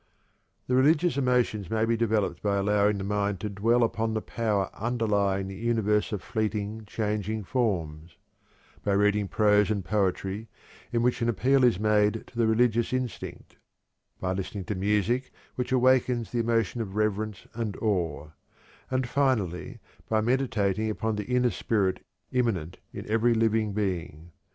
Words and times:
'"The 0.67 0.73
religious 0.75 1.15
emotions 1.15 1.69
may 1.69 1.85
be 1.85 1.95
developed 1.95 2.41
by 2.41 2.55
allowing 2.57 2.97
the 2.97 3.03
mind 3.03 3.39
to 3.41 3.49
dwell 3.51 3.83
upon 3.83 4.15
the 4.15 4.21
Power 4.23 4.71
underlying 4.73 5.47
the 5.47 5.53
universe 5.53 6.11
of 6.11 6.23
fleeting, 6.23 6.85
changing 6.87 7.43
forms; 7.43 8.17
by 8.83 8.93
reading 8.93 9.27
prose 9.27 9.69
and 9.69 9.85
poetry 9.85 10.47
in 10.91 11.03
which 11.03 11.21
an 11.21 11.29
appeal 11.29 11.63
is 11.63 11.79
made 11.79 12.23
to 12.25 12.35
the 12.35 12.47
religious 12.47 12.91
instinct; 12.93 13.57
by 14.19 14.33
listening 14.33 14.63
to 14.65 14.73
music 14.73 15.31
which 15.53 15.71
awakens 15.71 16.31
the 16.31 16.39
emotion 16.39 16.81
of 16.81 16.95
reverence 16.95 17.45
and 17.53 17.77
awe; 17.77 18.29
and, 18.89 19.07
finally, 19.07 19.77
by 20.09 20.19
meditating 20.19 20.89
upon 20.89 21.15
the 21.15 21.25
inner 21.25 21.51
spirit 21.51 22.03
immanent 22.31 22.79
in 22.91 23.07
every 23.07 23.35
living 23.35 23.71
being. 23.71 24.31